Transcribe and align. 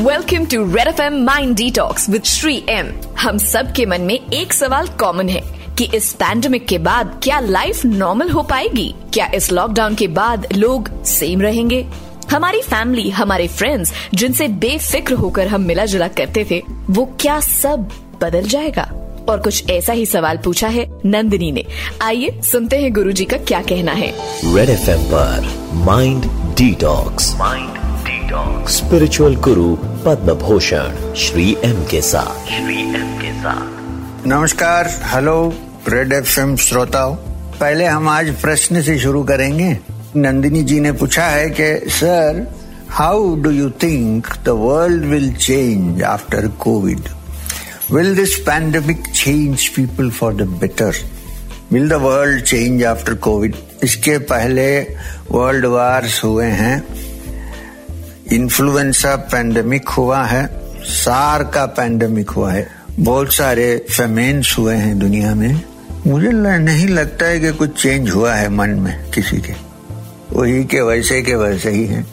Welcome 0.00 0.44
to 0.44 0.64
Red 0.74 0.88
F 0.88 1.00
M 1.02 1.14
mind 1.24 1.56
detox 1.56 2.08
with 2.10 2.24
Shri 2.24 2.54
M 2.68 2.92
हम 3.18 3.38
सब 3.38 3.72
के 3.72 3.84
मन 3.86 4.00
में 4.00 4.14
एक 4.14 4.52
सवाल 4.52 4.86
कॉमन 5.00 5.28
है 5.28 5.42
कि 5.78 5.88
इस 5.94 6.12
पैंडमिक 6.12 6.66
के 6.68 6.78
बाद 6.78 7.20
क्या 7.22 7.40
लाइफ 7.40 7.84
नॉर्मल 7.84 8.30
हो 8.30 8.42
पाएगी? 8.42 8.94
क्या 9.14 9.26
इस 9.34 9.50
लॉकडाउन 9.52 9.94
के 9.94 10.08
बाद 10.08 10.46
लोग 10.52 11.04
सेम 11.04 11.40
रहेंगे? 11.40 11.86
हमारी 12.30 12.60
फैमिली 12.60 13.10
हमारे 13.10 13.48
फ्रेंड्स 13.48 13.92
जिनसे 14.14 14.48
बेफिक्र 14.48 15.14
होकर 15.14 15.48
हम 15.48 15.60
मिला 15.60 15.84
जुला 15.84 16.08
करते 16.08 16.46
थे 16.50 16.62
वो 16.90 17.04
क्या 17.20 17.40
सब 17.40 17.88
बदल 18.22 18.48
जाएगा? 18.48 18.90
और 19.28 19.40
कुछ 19.40 19.70
ऐसा 19.70 19.92
ही 19.92 20.06
सवाल 20.06 20.36
पूछा 20.36 20.68
है 20.68 20.86
नंदिनी 21.06 21.52
ने। 21.52 21.64
आइए 22.02 22.40
सुनते 22.42 22.78
हैं 22.78 22.92
गुरुजी 22.92 23.24
का 23.24 23.36
क्या 23.36 23.62
कहना 23.62 23.92
है। 23.92 24.12
रेड 24.56 24.70
एफ़ 24.70 24.90
पर 24.90 25.52
mind 25.86 26.24
detox 26.56 27.34
mind 27.36 27.79
detox 28.30 28.76
spiritual 28.76 29.34
guru 29.44 29.64
Padma 30.04 30.34
Bhushan 30.38 31.14
Shri 31.18 31.44
M 31.64 31.82
के 31.90 32.00
साथ 32.00 32.44
श्री 32.48 32.80
एम 32.80 33.16
के 33.20 33.32
साथ 33.38 34.26
नमस्कार 34.26 34.88
हेलो 35.04 35.34
रेड 35.88 36.12
एफ़ 36.12 36.38
एम 36.40 36.54
श्रोताओं। 36.56 37.14
पहले 37.60 37.86
हम 37.86 38.08
आज 38.08 38.30
प्रश्न 38.42 38.82
से 38.82 38.98
शुरू 38.98 39.22
करेंगे। 39.22 39.70
नंदिनी 40.16 40.62
जी 40.62 40.78
ने 40.80 40.92
पूछा 40.92 41.26
है 41.26 41.50
कि 41.60 41.90
sir 41.90 42.46
how 42.90 43.34
do 43.42 43.50
you 43.50 43.70
think 43.82 44.28
the 44.44 44.56
world 44.60 45.04
will 45.04 45.32
change 45.36 46.02
after 46.12 46.48
Covid 46.60 47.08
will 47.92 48.14
this 48.16 48.36
pandemic 48.46 49.06
change 49.14 49.68
people 49.68 50.10
for 50.20 50.34
the 50.34 50.48
better 50.60 51.04
will 51.72 51.88
the 51.88 52.02
world 52.06 52.44
change 52.44 52.84
after 52.94 53.14
Covid 53.28 53.56
इसके 53.84 54.18
पहले 54.32 54.80
वर्ल्ड 55.30 55.66
वार्स 55.66 56.24
हुए 56.24 56.46
हैं। 56.46 56.82
इन्फ्लुएंसा 58.32 59.16
पैंडमिक 59.16 59.88
हुआ 59.88 60.24
है 60.24 60.60
सार 60.82 61.44
का 61.44 61.66
पैंडमिक 61.66 62.30
हुआ 62.30 62.52
है। 62.52 62.68
बहुत 63.00 63.32
सारे 63.32 63.86
फेमेन्स 63.90 64.58
हुए 64.58 64.74
हैं 64.74 64.98
दुनिया 64.98 65.34
में। 65.34 65.62
मुझे 66.06 66.30
नहीं 66.58 66.88
लगता 66.88 67.26
है 67.26 67.40
कि 67.40 67.52
कुछ 67.52 67.82
चेंज 67.82 68.10
हुआ 68.10 68.34
है 68.34 68.48
मन 68.48 68.70
में 68.70 69.10
किसी 69.10 69.36
के। 69.36 69.52
वही 70.32 70.64
के 70.64 70.80
वैसे 70.80 71.22
के 71.22 71.34
वैसे 71.34 71.70
ही 71.70 71.86
हैं। 71.86 72.06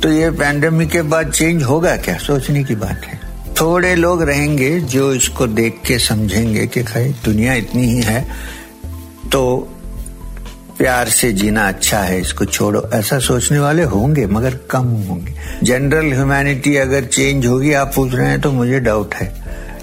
तो 0.00 0.12
ये 0.12 0.30
पैंडमिक 0.30 0.90
के 0.90 1.02
बाद 1.02 1.30
चेंज 1.30 1.62
होगा 1.62 1.96
क्या? 1.96 2.18
सोचने 2.18 2.64
की 2.64 2.74
बात 2.74 3.00
है। 3.04 3.20
थोड़े 3.60 3.94
लोग 3.94 4.22
रहेंगे 4.22 4.80
जो 4.80 5.12
इसको 5.14 5.46
देख 5.46 5.80
के 5.86 5.98
समझेंगे 5.98 6.66
कि 6.66 6.82
भाई 6.82 7.14
दुनिया 7.24 7.54
इतनी 7.54 7.86
ही 7.86 8.02
है। 8.02 8.28
तो 9.32 9.68
प्यार 10.78 11.08
से 11.08 11.32
जीना 11.32 11.66
अच्छा 11.68 11.98
है, 11.98 12.20
इसको 12.20 12.44
छोड़ो। 12.44 12.82
ऐसा 12.94 13.18
सोचने 13.18 13.58
वाले 13.58 13.82
होंगे, 13.84 14.26
मगर 14.26 14.54
कम 14.70 14.86
होंगे। 15.08 15.34
जनरल 15.62 16.12
ह्यूमैनिटी 16.12 16.76
अगर 16.76 17.04
चेंज 17.06 17.46
होगी, 17.46 17.72
आप 17.72 17.92
पूछ 17.94 18.14
रहे 18.14 18.28
हैं 18.28 18.40
तो 18.40 18.52
मुझे 18.52 18.80
डाउट 18.80 19.14
है। 19.14 19.32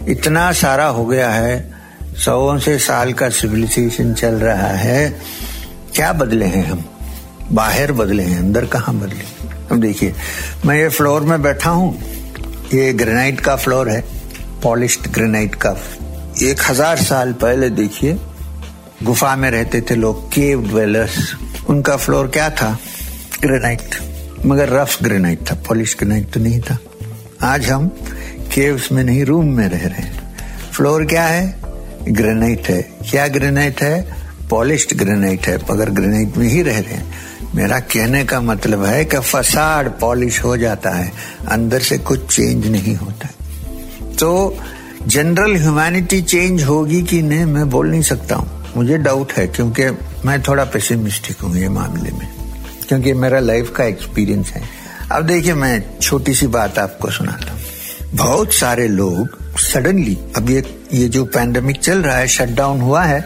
इतना 0.10 0.52
सारा 0.52 0.88
हो 0.88 1.06
गया 1.06 1.30
है 1.30 1.70
सौ 2.18 2.58
से 2.60 2.78
साल 2.80 3.14
का 3.14 3.30
सिविलाइजेशन 3.32 4.14
चल 4.14 4.36
रहा 4.36 4.68
है। 4.68 5.10
क्या 5.96 6.12
बदले 6.14 6.46
हैं 6.46 6.66
हम? 6.66 6.84
बाहर 7.52 7.92
बदले 7.92 8.24
हैं, 8.24 8.38
अंदर 8.40 8.66
कहाँ 8.66 8.96
बदले 8.96 9.24
अब 9.72 9.80
देखिए, 9.82 10.14
मैं 10.66 10.76
ये 10.76 10.90
फ्लोर 10.90 11.22
में 11.22 11.42
बैठा 11.42 11.70
हूँ। 11.70 11.94
ये 12.74 12.92
ग्रेनाइट 12.94 13.40
का 13.40 13.56
फ्लोर 13.56 13.90
है 13.90 14.04
पॉलिश्ड 14.64 15.08
ग्रेनाइट 15.08 15.56
का। 15.56 15.76
एक 16.44 16.62
हज़ार 16.70 16.98
साल 16.98 17.34
पहले 17.34 17.70
देखिए 17.70 18.18
गुफा 19.04 19.36
में 19.36 19.50
रहते 19.52 19.82
थे 19.82 19.96
लोग 19.96 20.28
केव 20.30 20.62
ड्वेलर्स 20.62 21.36
उनका 21.70 21.96
फ्लोर 21.98 22.28
क्या 22.28 22.50
था? 22.50 22.78
ग्रेनाइट 23.42 23.96
मगर 24.46 24.70
रफ 24.72 24.98
ग्रेनाइट 25.04 25.40
था 25.52 25.56
पॉलिश 25.68 25.96
ग्रेनाइट 26.00 26.32
तो 26.34 26.40
नहीं 26.40 26.60
था। 26.62 26.78
आज 27.44 27.70
हम 27.70 27.88
केव्स 28.54 28.92
में 28.92 29.04
नहीं 29.04 29.24
रूम 29.26 29.46
में 29.48 29.68
रह 29.70 29.88
रहे 29.88 30.02
हैं। 30.02 30.72
फ्लोर 30.72 31.06
क्या 31.06 31.24
है? 31.24 31.60
ग्रेनाइट 32.10 32.68
है। 32.70 32.82
क्या 33.10 33.28
ग्रेनाइट 33.28 33.82
है? 33.82 34.20
पॉलिश्ड 34.50 34.96
ग्रेनाइट 34.98 35.48
है। 35.48 35.58
मगर 35.72 35.90
ग्रेनाइट 35.90 36.38
में 36.38 36.48
ही 36.48 36.62
रह 36.62 36.80
रहे 36.80 36.94
हैं। 36.94 37.54
मेरा 37.56 37.80
कहने 37.80 38.24
का 38.26 38.42
मतलब 38.42 38.84
है 38.86 39.04
कि 39.06 39.20
फसाड 39.22 39.90
पॉलिश 40.00 40.44
हो 40.44 40.56
जाता 40.58 40.90
है। 40.90 41.12
अंदर 41.50 41.80
से 41.82 41.98
कुछ 42.00 42.36
चेंज 42.36 42.68
नहीं 42.68 42.96
होता 42.96 43.30
तो 44.20 44.58
जनरल 45.08 45.56
ह्यूमैनिटी 45.56 46.22
चेंज 46.22 46.64
होगी 46.64 47.02
कि 47.04 47.22
नहीं, 47.22 47.46
मैं 47.46 47.70
बोल 47.70 47.90
नहीं 47.90 48.02
सकता 48.02 48.36
हूँ। 48.36 48.61
मुझे 48.76 48.98
डाउट 48.98 49.32
है 49.34 49.48
क्योंकि 49.48 49.90
मैं 50.26 50.42
थोड़ा 50.44 50.64
पेसिमिस्टिक 50.66 51.42
हूँ 51.42 51.56
ये 51.58 51.70
मामले 51.70 52.12
में, 52.12 52.28
क्योंकि 52.88 53.14
मेरा 53.14 53.40
लाइफ 53.40 53.74
का 53.76 53.84
एक्सपीरियंस 53.86 54.50
है। 54.50 54.62
अब 55.12 55.26
देखिए, 55.26 55.54
मैं 55.54 56.00
छोटी 56.00 56.34
सी 56.34 56.48
बात 56.48 56.80
आपको 56.80 57.12
सुनाता 57.12 57.52
हूँ। 57.52 57.60
बहुत 58.16 58.54
सारे 58.54 58.88
लोग 58.88 59.40
सडनली 59.62 60.18
अब 60.38 60.50
ये 60.50 60.64
ये 60.94 61.08
जो 61.08 61.24
पैंडमिक 61.26 61.80
चल 61.80 62.02
रहा 62.04 62.18
है 62.18 62.28
शटडाउन 62.28 62.82
हुआ 62.82 63.04
है, 63.04 63.22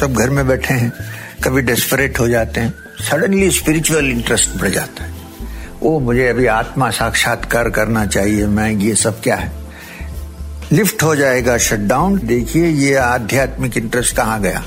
सब 0.00 0.14
घर 0.14 0.30
में 0.30 0.46
बैठे 0.48 0.74
हैं, 0.74 0.92
कभी 1.44 1.62
डेस्परेट 1.62 2.18
हो 2.20 2.28
जाते 2.28 2.60
हैं 2.60 2.74
सडनली 3.02 3.50
स्पिरिचुअल 3.50 4.10
इंटरेस्ट 4.10 4.56
बढ़ 4.60 4.68
जाता 4.68 5.04
है। 5.04 5.18
वो 5.80 5.98
मुझे 6.00 6.26
अभी 6.28 6.46
आत्मा 6.48 6.90
साक्षात्कार 6.90 7.70
करना 7.70 8.04
चाहिए, 8.06 8.46
मैं 8.46 8.70
ये 8.70 8.94
सब 8.94 9.20
क्या 9.22 9.36
है? 9.36 9.52
लिफ्ट 10.72 11.02
हो 11.02 11.16
जाएगा 11.16 11.58
शटडाउन 11.58 12.20
देखिए 12.24 12.66
ये 12.66 12.94
आध्यात्मिक 12.94 13.76
इंटरेस्ट 13.76 14.16
कहाँ 14.16 14.42
गया? 14.42 14.64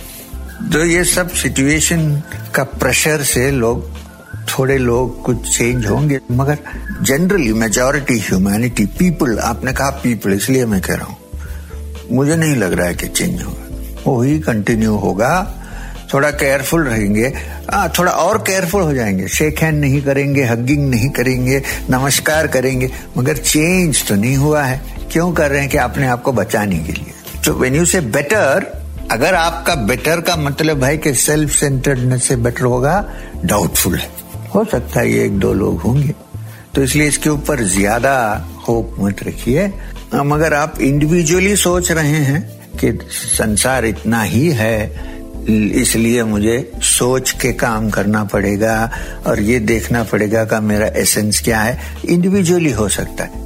तो 0.73 0.85
ये 0.85 1.03
सब 1.03 1.29
सिचुएशन 1.29 2.23
का 2.55 2.63
प्रेशर 2.63 3.23
से 3.23 3.51
लोग 3.51 3.97
थोड़े 4.35 4.77
लोग 4.77 5.23
कुछ 5.23 5.57
चेंज 5.57 5.85
होंगे। 5.85 6.19
मगर 6.31 6.57
जनरली 7.01 7.53
मेजोरिटी 7.53 8.19
ह्यूमैनिटी 8.19 8.85
पीपल 8.85 9.39
आपने 9.39 9.73
कहा 9.73 9.89
पीपल 9.89 10.33
इसलिए 10.33 10.65
मैं 10.65 10.81
कह 10.81 10.95
रहा 10.95 11.05
हूँ। 11.05 11.17
मुझे 12.11 12.35
नहीं 12.35 12.55
लग 12.55 12.73
रहा 12.73 12.87
है 12.87 12.93
कि 12.93 13.07
चेंज 13.07 13.43
होगा। 13.43 13.85
वो 14.07 14.21
ही 14.21 14.39
कंटिन्यू 14.39 14.95
होगा। 14.95 15.59
थोड़ा 16.13 16.31
केयरफुल 16.31 16.83
रहेंगे। 16.83 17.33
आ, 17.73 17.77
हाँ, 17.77 17.93
थोड़ा 17.99 18.11
और 18.11 18.37
केयरफुल 18.37 18.81
हो 18.81 18.93
जाएँगे। 18.93 19.27
शेक 19.27 19.59
हैंड 19.59 19.81
नहीं 19.81 20.01
करेंगे 20.01 20.43
हगिंग 20.43 20.89
नहीं 20.89 21.09
करेंगे 21.09 21.63
नमस्कार 21.89 22.47
करेंगे। 22.47 22.91
मगर 23.17 23.37
चेंज 23.37 24.07
तो 24.07 24.15
नहीं 24.15 24.37
हुआ 24.37 24.63
है। 24.63 24.92
क्यों 25.13 25.31
कर 25.33 25.51
रहे 25.51 25.59
हैं 25.61 25.69
कि 25.69 25.77
अपने 25.77 26.07
आप 26.07 26.21
को 26.23 26.31
बचाने 26.33 26.77
के 26.77 26.91
लिए? 26.91 27.13
तो 27.45 27.53
वेन 27.53 27.75
यू 27.75 27.85
से 27.85 28.01
बेटर 28.01 28.65
अगर 29.11 29.35
आपका 29.35 29.75
बेटर 29.85 30.21
का 30.21 30.35
मतलब 30.35 30.83
है 30.83 30.97
कि 30.97 31.13
सेल्फ 31.15 31.51
सेंटर्डनेस 31.51 32.23
से 32.23 32.35
बेटर 32.37 32.63
होगा 32.63 32.93
डाउटफुल 33.45 33.95
है। 33.95 34.09
हो 34.55 34.63
सकता 34.65 34.99
है 34.99 35.11
ये 35.11 35.25
एक 35.25 35.37
दो 35.39 35.53
लोग 35.53 35.81
होंगे। 35.81 36.13
तो 36.75 36.83
इसलिए 36.83 37.07
इसके 37.07 37.29
ऊपर 37.29 37.63
ज़्यादा 37.65 38.15
होप 38.67 38.95
मत 38.99 39.23
रखिए। 39.23 39.67
मगर 40.15 40.53
आप 40.53 40.81
इंडिविजुअली 40.81 41.55
सोच 41.55 41.91
रहे 41.91 42.23
हैं 42.23 42.41
कि 42.77 42.91
संसार 43.11 43.85
इतना 43.85 44.21
ही 44.23 44.47
है, 44.51 45.13
इसलिए 45.75 46.23
मुझे 46.23 46.57
सोच 46.81 47.31
के 47.31 47.51
काम 47.53 47.89
करना 47.89 48.23
पड़ेगा 48.23 48.89
और 49.27 49.39
ये 49.41 49.59
देखना 49.61 50.03
पड़ेगा 50.03 50.45
का 50.45 50.59
मेरा 50.61 50.87
एसेंस 51.01 51.41
क्या 51.41 51.61
है। 51.61 51.77
इंडिविजुअली 52.05 52.71
हो 52.71 52.87
सकता 52.89 53.23
है। 53.23 53.42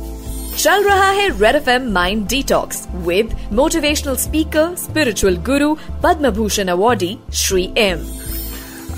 चल 0.58 0.84
रहा 0.84 1.10
है 1.12 1.28
Red 1.32 1.56
F 1.56 1.70
M 1.70 1.92
mind 1.94 2.26
detox 2.28 2.82
with 3.08 3.36
motivational 3.54 4.16
speaker 4.18 4.76
spiritual 4.76 5.36
guru 5.46 5.74
Padma 6.04 6.30
Bhushan 6.36 6.68
awardee 6.68 7.18
Shri 7.36 7.66
M 7.78 8.00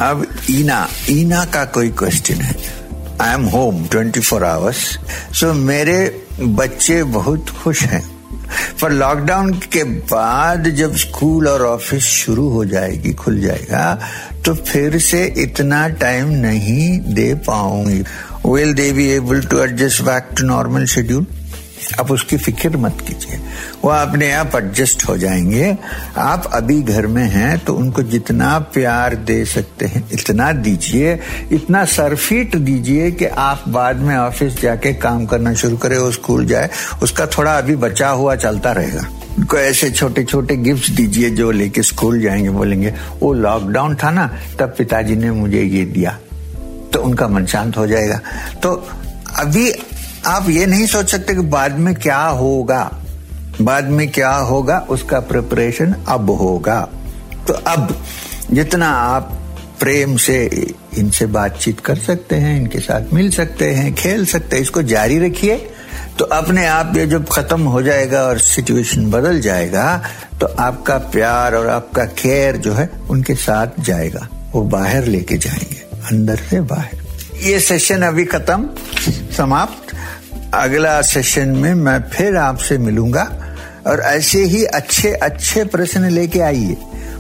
अब 0.02 0.26
ईना 0.50 0.88
ईना 1.10 1.44
का 1.46 1.64
कोई 1.76 1.90
क्वेश्चन 2.00 2.42
है। 2.42 2.56
I 3.22 3.34
am 3.34 3.46
home 3.46 3.86
twenty 3.88 4.20
four 4.20 4.44
hours 4.44 4.84
so 5.40 5.52
मेरे 5.54 5.98
बच्चे 6.42 7.02
बहुत 7.16 7.50
खुश 7.64 7.82
हैं। 7.84 8.02
पर 8.82 8.92
लॉकडाउन 8.92 9.52
के 9.74 9.84
बाद 9.84 10.70
जब 10.76 10.96
स्कूल 10.98 11.48
और 11.48 11.66
ऑफ़िस 11.66 12.04
शुरू 12.04 12.48
हो 12.50 12.64
जाएगी, 12.66 13.14
खुल 13.14 13.40
जाएगा 13.42 14.00
तो 14.46 14.54
फिर 14.56 14.98
से 15.00 15.26
इतना 15.38 15.88
टाइम 16.04 16.30
नहीं 16.46 17.00
दे 17.14 17.34
पाऊँगी। 17.48 18.00
Will 18.46 18.74
they 18.74 18.92
be 18.94 19.10
able 19.12 19.42
to 19.42 19.60
adjust 19.64 20.02
back 20.02 20.30
to 20.38 20.46
normal 20.48 20.86
schedule 20.86 21.26
आप 22.00 22.12
उसकी 22.12 22.38
फ़िक्र 22.38 22.78
मत 22.78 22.98
कीजिए। 23.08 23.40
वो 23.84 23.90
अपने 23.90 24.32
आप 24.32 24.56
एडजस्ट 24.56 25.08
हो 25.10 25.18
जाएँगे। 25.18 25.78
आप 26.18 26.46
अभी 26.54 26.82
घर 26.82 27.08
में 27.08 27.24
हैं 27.24 27.58
तो 27.60 27.74
उनको 27.74 28.04
जितना 28.04 28.60
प्यार 28.60 29.16
दे 29.16 29.46
सकते 29.46 29.86
हैं, 29.86 30.04
इतना 30.12 30.52
दीजिए। 30.52 31.20
इतना 31.52 31.86
सरफिट 31.86 32.56
दीजिए 32.56 33.12
कि 33.12 33.26
आप 33.26 33.64
बाद 33.68 33.98
में 33.98 34.16
ऑफ़िस 34.18 34.62
जाके 34.62 34.94
काम 34.94 35.26
करना 35.26 35.54
शुरू 35.54 35.78
करें, 35.78 35.98
वो 35.98 36.12
स्कूल 36.12 36.46
जाए, 36.46 36.70
उसका 37.04 37.26
थोड़ा 37.28 37.58
अभी 37.58 37.76
बचा 37.76 38.10
हुआ 38.10 38.36
चलता 38.36 38.72
रहेगा। 38.72 39.04
उनको 39.38 39.58
ऐसे 39.58 39.90
छोटे 39.92 40.24
छोटे 40.24 40.56
गिफ्ट 40.56 40.92
दीजिए 40.92 41.30
जो 41.30 41.52
लेके 41.52 41.84
स्कूल 41.84 42.22
जाएँगे, 42.22 42.50
बोलेंगे 42.50 42.94
वो 43.20 43.34
लॉकडाउन 43.34 43.96
था 43.96 44.12
ना, 44.12 44.40
तब 44.60 44.74
पिताजी 44.78 45.16
ने 45.16 45.32
मुझे 45.32 45.62
ये 45.64 45.86
दिया। 45.86 46.20
तो 46.94 47.00
उनका 47.00 47.28
मन 47.28 47.46
शांत 47.46 47.78
हो 47.78 47.88
जाएगा। 47.88 48.20
तो 48.64 48.88
अभी 49.40 49.72
आप 50.30 50.50
ये 50.50 50.66
नहीं 50.66 50.86
सोच 50.86 51.12
सकते 51.12 51.34
कि 51.34 51.42
बाद 51.50 51.78
में 51.78 51.94
क्या 51.96 52.22
होगा। 52.22 52.84
बाद 53.62 53.88
में 53.90 54.10
क्या 54.12 54.32
होगा, 54.32 54.78
उसका 54.90 55.20
प्रिपरेशन 55.20 55.96
अब 56.08 56.30
होगा। 56.32 56.80
तो 57.48 57.54
अब 57.54 57.96
जितना 58.52 58.90
आप 58.90 59.32
प्रेम 59.80 60.16
से 60.18 60.38
इनसे 60.98 61.26
बातचीत 61.26 61.80
कर 61.80 61.96
सकते 61.98 62.36
हैं, 62.36 62.56
इनके 62.58 62.80
साथ 62.80 63.14
मिल 63.14 63.30
सकते 63.32 63.70
हैं, 63.72 63.94
खेल 63.96 64.26
सकते 64.26 64.56
हैं, 64.56 64.64
इसको 64.64 64.82
जारी 64.84 65.20
रखिए। 65.20 65.56
तो 66.20 66.26
अपने 66.26 66.66
आप 66.68 66.96
ये 66.98 67.06
जब 67.08 67.28
खत्म 67.30 67.62
हो 67.64 67.82
जाएगा 67.82 68.22
और 68.22 68.40
सिचुएशन 68.40 69.10
बदल 69.12 69.40
जाएगा 69.42 70.02
तो 70.40 70.46
आपका 70.60 70.98
प्यार 70.98 71.56
और 71.56 71.68
आपका 71.68 72.06
केयर 72.18 72.58
जो 72.58 72.74
है, 72.74 72.90
उनके 73.10 73.36
साथ 73.36 73.80
जाएगा। 73.80 74.28
वो 74.54 74.62
बाहर 74.64 75.06
लेके 75.06 75.38
जाएँगे, 75.38 75.82
अंदर 76.08 76.36
से 76.40 76.62
बाहर। 76.64 76.98
ये 77.44 77.60
सेशन 77.60 78.02
अभी 78.02 78.26
खत्म, 78.26 78.70
समाप्त। 79.38 79.89
अगला 80.54 81.02
सेशन 81.02 81.50
में 81.50 81.74
मैं 81.74 82.00
फिर 82.10 82.36
आपसे 82.36 82.78
मिलूँगा 82.78 83.24
और 83.88 84.00
ऐसे 84.00 84.44
ही 84.44 84.64
अच्छे 84.66 85.12
अच्छे 85.12 85.64
प्रश्न 85.64 86.10
लेके 86.10 86.40
आइए। 86.40 86.78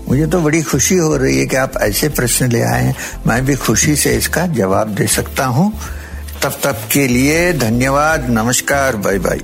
मुझे 0.08 0.28
तो 0.28 0.42
बड़ी 0.42 0.62
खुशी 0.62 0.96
हो 0.96 1.18
रही 1.18 1.40
है 1.40 1.46
कि 1.46 1.56
आप 1.56 1.78
ऐसे 1.78 2.10
प्रश्न 2.10 2.52
ले 2.52 2.62
आए 2.62 2.84
हैं। 2.84 2.96
मैं 3.28 3.46
भी 3.46 3.56
खुशी 3.56 3.96
से 3.96 4.16
इसका 4.16 4.48
जवाब 4.48 4.96
दे 4.96 5.08
सकता 5.08 5.46
हूँ। 5.46 5.74
तब 6.44 6.60
तक 6.64 6.88
के 6.92 7.08
लिए 7.08 7.54
धन्यवाद, 7.54 8.30
नमस्कार 8.30 8.96
बाय 8.96 9.20
बाय 9.20 9.40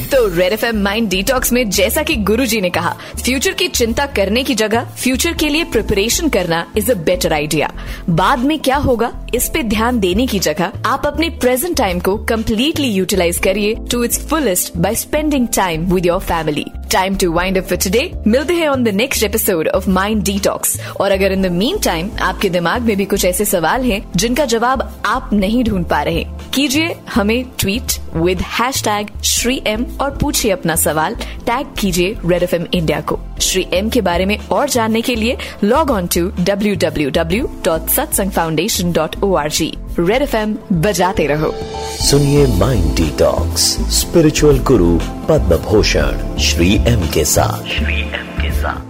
तो 0.00 0.36
Red 0.36 0.52
F 0.52 0.66
M 0.66 0.82
mind 0.82 1.08
detox 1.08 1.52
में 1.52 1.70
जैसा 1.70 2.02
कि 2.02 2.16
गुरुजी 2.16 2.60
ने 2.60 2.70
कहा 2.70 2.96
फ्यूचर 3.24 3.52
की 3.52 3.68
चिंता 3.68 4.06
करने 4.06 4.42
की 4.42 4.54
जगह 4.54 4.84
फ्यूचर 4.84 5.32
के 5.32 5.48
लिए 5.48 5.64
प्रिपरेशन 5.64 6.28
करना 6.28 6.72
इज़ 6.76 6.90
अ 6.92 6.94
बेटर 6.94 7.32
आइडिया 7.32 7.72
बाद 8.10 8.38
में 8.38 8.58
क्या 8.58 8.76
होगा? 8.76 9.26
इस 9.34 9.48
पे 9.48 9.62
ध्यान 9.62 10.00
देने 10.00 10.26
की 10.26 10.38
जगह 10.38 10.72
आप 10.86 11.06
अपने 11.06 11.28
प्रेजेंट 11.28 11.76
टाइम 11.76 12.00
को 12.00 12.16
कम्प्लीटली 12.16 12.88
यूटिलाइज 12.88 13.38
करिए 13.38 13.74
to 13.90 14.04
its 14.04 14.26
fullest 14.26 14.76
by 14.76 14.94
spending 14.94 15.48
time 15.48 15.94
with 15.94 16.06
your 16.06 16.20
family 16.20 16.64
time 16.92 17.16
to 17.16 17.32
wind 17.32 17.58
up 17.58 17.64
for 17.64 17.78
today 17.78 18.12
मिलते 18.26 18.54
हैं 18.54 18.68
on 18.68 18.84
the 18.84 18.88
next 18.88 19.22
episode 19.22 19.68
of 19.68 19.90
mind 19.90 20.22
detox 20.22 20.80
और 21.00 21.12
अगर 21.12 21.32
इन 21.32 21.42
द 21.42 21.46
मीन 21.46 21.78
टाइम 21.78 22.10
आपके 22.20 22.48
दिमाग 22.48 22.82
में 22.82 22.96
भी 22.96 23.04
कुछ 23.04 23.24
ऐसे 23.24 23.44
सवाल 23.44 23.82
हैं, 23.82 24.12
जिनका 24.16 24.44
जवाब 24.44 25.02
आप 25.06 25.30
नहीं 25.32 25.64
ढूंढ 25.64 25.86
पा 25.86 26.02
रहे 26.02 26.24
कीजिए 26.54 26.94
हमें 27.14 27.44
tweet 27.58 27.92
with 28.14 28.40
hashtag 28.84 29.10
Shri 29.24 29.60
M 29.66 29.84
और 30.00 30.10
पूछिए 30.18 30.50
अपना 30.52 30.76
सवाल. 30.76 31.14
टैग 31.46 31.66
कीजिए 31.78 32.16
रेड 32.26 32.42
एफ़ 32.42 32.54
एम 32.54 32.66
इंडिया 32.74 33.00
को. 33.00 33.18
श्री 33.40 33.66
एम 33.74 33.88
के 33.90 34.00
बारे 34.00 34.26
में 34.26 34.36
और 34.48 34.68
जानने 34.68 35.00
के 35.00 35.14
लिए 35.14 35.36
log 35.64 35.90
on 35.90 36.06
to 36.06 36.26
W 36.40 36.74
W 36.76 37.10
W 37.10 37.48
dot 37.64 37.88
Satsang 37.88 38.30
foundation 38.30 38.92
dot 38.92 39.16
O 39.24 39.34
R 39.34 39.50
G 39.50 39.72
Red 39.98 40.22
F 40.22 40.36
M 40.36 40.56
बजाते 40.72 41.26
रहो. 41.26 41.54
सुनिए 42.00 42.46
माइंड 42.58 42.94
डिटॉक्स 42.96 43.70
स्पिरिचुअल 44.00 44.58
गुरु 44.58 44.98
पद्म 45.28 45.56
भूषण 45.70 46.38
श्री 46.38 46.74
एम 46.88 47.08
के 47.14 47.24
साथ. 47.24 47.68
श्री 47.68 48.00
एम 48.00 48.30
के 48.42 48.52
साथ. 48.52 48.89